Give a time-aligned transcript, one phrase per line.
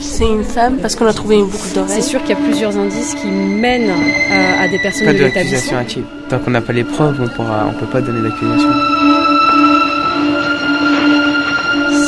[0.00, 1.90] C'est une femme parce qu'on a trouvé une boucle d'oreille.
[1.94, 3.90] C'est sûr qu'il y a plusieurs indices qui mènent
[4.30, 5.78] à, à des personnes Pas de de l'établissement.
[5.78, 6.04] l'accusation hâtive.
[6.28, 8.70] Tant qu'on n'a pas les preuves, on pourra, on peut pas donner d'accusation.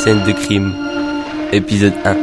[0.03, 0.73] Scène de crime.
[1.51, 2.15] Épisode 1.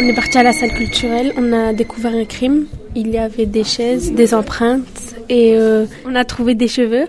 [0.00, 2.66] On est parti à la salle culturelle, on a découvert un crime.
[2.96, 7.06] Il y avait des chaises, des empreintes et euh, on a trouvé des cheveux.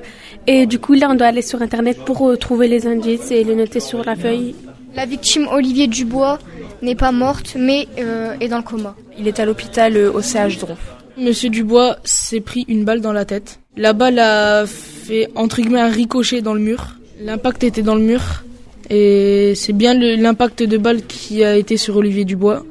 [0.47, 3.43] Et du coup, là, on doit aller sur Internet pour euh, trouver les indices et
[3.43, 4.55] les noter sur la feuille.
[4.95, 6.39] La victime Olivier Dubois
[6.81, 8.95] n'est pas morte, mais euh, est dans le coma.
[9.17, 10.79] Il est à l'hôpital euh, au CH Dronf.
[11.17, 13.59] Monsieur Dubois s'est pris une balle dans la tête.
[13.75, 16.95] La balle a fait entre guillemets un ricochet dans le mur.
[17.19, 18.43] L'impact était dans le mur
[18.89, 22.63] et c'est bien l'impact de balle qui a été sur Olivier Dubois.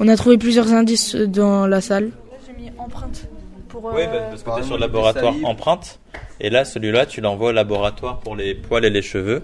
[0.00, 2.10] On a trouvé plusieurs indices dans la salle.
[2.46, 3.28] J'ai mis empreinte
[3.68, 3.84] pour.
[3.84, 6.00] Oui, bah, parce que tu es sur le laboratoire empreinte.
[6.40, 9.42] Et là, celui-là, tu l'envoies au laboratoire pour les poils et les cheveux.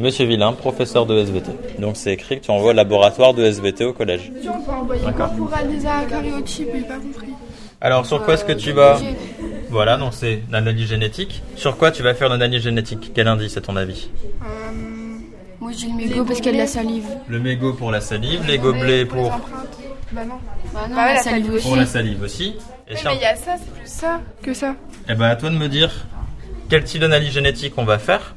[0.00, 1.50] Monsieur Villain, professeur de SVT.
[1.78, 4.32] Donc c'est écrit que tu envoies au laboratoire de SVT au collège.
[5.04, 5.30] D'accord.
[5.34, 7.28] Pour analyser un cariotype, j'ai pas compris.
[7.82, 8.98] Alors sur quoi est-ce que tu vas
[9.68, 11.42] Voilà, donc c'est l'analyse génétique.
[11.54, 14.08] Sur quoi tu vas faire l'analyse génétique Quel indice à ton avis
[15.60, 17.06] Moi j'ai le mégot parce qu'il y a de la salive.
[17.28, 19.28] Le mégot pour la salive, les gobelets pour,
[20.12, 20.34] Bah non.
[20.72, 21.66] Bah non, Bah ouais, la la salive salive aussi.
[21.66, 22.44] pour la salive aussi.
[22.88, 24.74] Et Oui, mais il y a ça, c'est plus ça que ça.
[25.10, 25.90] Eh ben, à toi de me dire
[26.70, 28.34] quel type d'analyse génétique on va faire,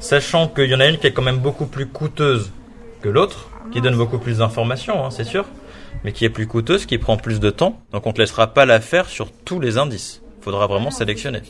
[0.00, 2.50] sachant qu'il y en a une qui est quand même beaucoup plus coûteuse
[3.02, 5.44] que l'autre, qui donne beaucoup plus d'informations, hein, c'est sûr,
[6.04, 7.80] mais qui est plus coûteuse, qui prend plus de temps.
[7.92, 10.22] Donc on te laissera pas la faire sur tous les indices.
[10.40, 11.40] Faudra vraiment sélectionner.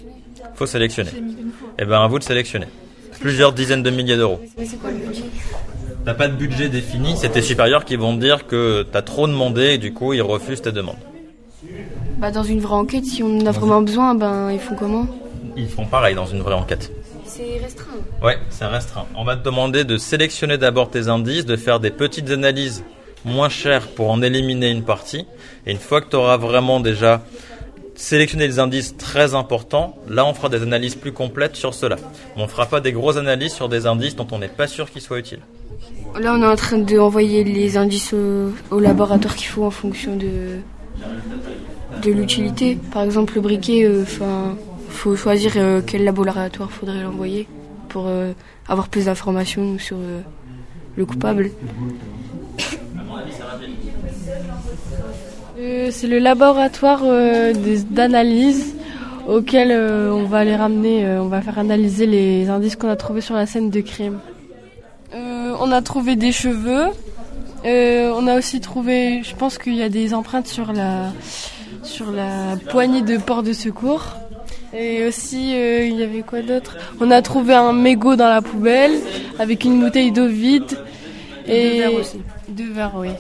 [0.55, 1.11] Faut sélectionner.
[1.79, 2.67] Eh ben, à vous de sélectionner.
[3.21, 4.41] Plusieurs dizaines de milliers d'euros.
[6.05, 9.27] T'as pas de budget défini, c'est tes supérieurs qui vont te dire que t'as trop
[9.27, 10.99] demandé et du coup ils refusent tes demandes.
[12.19, 15.07] Bah dans une vraie enquête, si on en a vraiment besoin, ben ils font comment?
[15.57, 16.93] Ils font pareil dans une vraie enquête.
[17.37, 17.99] C'est restreint.
[18.23, 19.07] Ouais, c'est restreint.
[19.17, 22.85] On va te demander de sélectionner d'abord tes indices, de faire des petites analyses
[23.25, 25.27] moins chères pour en éliminer une partie.
[25.67, 27.23] Et une fois que tu auras vraiment déjà
[27.97, 31.97] sélectionné les indices très importants, là on fera des analyses plus complètes sur cela.
[32.37, 34.89] Mais on fera pas des grosses analyses sur des indices dont on n'est pas sûr
[34.89, 35.43] qu'ils soient utiles.
[36.21, 40.15] Là on est en train d'envoyer les indices au, au laboratoire qu'il faut en fonction
[40.15, 40.61] de
[42.01, 42.79] de l'utilité.
[42.93, 44.57] Par exemple le briquet, enfin
[44.95, 47.47] faut choisir euh, quel laboratoire faudrait l'envoyer
[47.89, 48.33] pour euh,
[48.69, 50.21] avoir plus d'informations sur euh,
[50.97, 51.51] le coupable.
[55.59, 57.53] Euh, c'est le laboratoire euh,
[57.91, 58.75] d'analyse
[59.29, 62.97] auquel euh, on va les ramener, euh, on va faire analyser les indices qu'on a
[62.97, 64.19] trouvés sur la scène de crime.
[65.15, 66.89] Euh, on a trouvé des cheveux,
[67.65, 71.13] euh, on a aussi trouvé, je pense qu'il y a des empreintes sur la,
[71.83, 74.17] sur la poignée de port de secours.
[74.77, 76.77] Et aussi, euh, il y avait quoi d'autre?
[77.01, 78.99] On a trouvé un mégot dans la poubelle
[79.39, 80.79] avec une bouteille d'eau vide.
[81.47, 82.21] Et Deux verres aussi.
[82.49, 83.11] Deux verres, oui.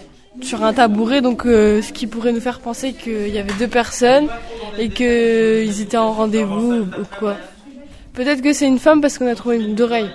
[0.41, 3.69] Sur un tabouret, donc euh, ce qui pourrait nous faire penser qu'il y avait deux
[3.69, 4.27] personnes
[4.79, 7.37] et qu'ils étaient en rendez-vous ou, ou quoi.
[8.15, 10.11] Peut-être que c'est une femme parce qu'on a trouvé une d'oreille.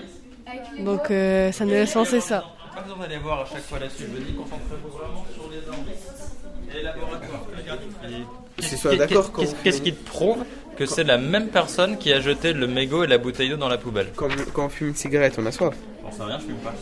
[0.84, 2.44] Donc euh, ça nous laisse penser ça.
[2.90, 4.06] Besoin d'aller voir à chaque fois là-dessus.
[4.12, 5.58] Je me dis concentrez-vous vraiment sur les
[6.72, 7.46] et les laboratoires.
[8.98, 10.44] D'accord quand Qu'est-ce qui te prouve
[10.76, 13.70] que c'est la même personne qui a jeté le mégot et la bouteille d'eau dans
[13.70, 15.76] la poubelle Quand, quand on fume une cigarette, on a soif.
[16.04, 16.74] J'en sais rien, je fume pas.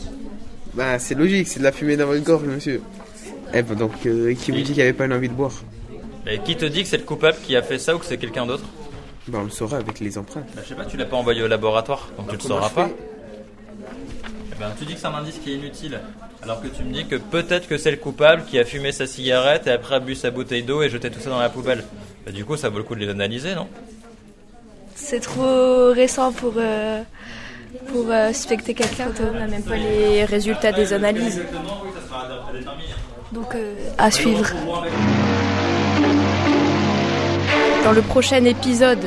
[0.72, 2.80] Bah, c'est logique, c'est de la fumée dans votre gorge, monsieur.
[3.52, 5.52] Eh ben, donc, euh, qui vous dit qu'il n'y avait pas une envie de boire
[6.26, 8.16] Et qui te dit que c'est le coupable qui a fait ça ou que c'est
[8.18, 8.64] quelqu'un d'autre
[9.26, 10.46] Bah, on le saura avec les empreintes.
[10.56, 12.68] Bah, Je sais pas, tu l'as pas envoyé au laboratoire, donc tu le comment sauras
[12.70, 12.86] je pas.
[12.86, 13.17] fais?
[14.58, 16.00] Ben, tu dis que c'est un indice qui est inutile,
[16.42, 19.06] alors que tu me dis que peut-être que c'est le coupable qui a fumé sa
[19.06, 21.84] cigarette et après a bu sa bouteille d'eau et jeté tout ça dans la poubelle.
[22.26, 23.68] Bah, du coup, ça vaut le coup de les analyser, non?
[24.94, 27.02] C'est trop récent pour, euh,
[27.86, 29.12] pour euh, suspecter quelqu'un.
[29.20, 31.40] On n'a même pas les résultats des analyses.
[33.32, 34.50] Donc euh, à suivre.
[37.84, 39.06] Dans le prochain épisode